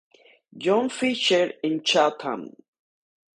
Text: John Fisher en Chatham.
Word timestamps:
John 0.57 0.89
Fisher 0.89 1.57
en 1.61 1.79
Chatham. 1.85 2.55